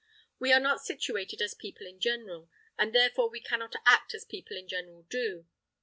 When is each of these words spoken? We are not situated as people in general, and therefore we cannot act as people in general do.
We 0.39 0.51
are 0.51 0.59
not 0.59 0.83
situated 0.83 1.43
as 1.43 1.53
people 1.53 1.85
in 1.85 1.99
general, 1.99 2.49
and 2.75 2.91
therefore 2.91 3.29
we 3.29 3.39
cannot 3.39 3.75
act 3.85 4.15
as 4.15 4.25
people 4.25 4.57
in 4.57 4.67
general 4.67 5.03
do. 5.11 5.45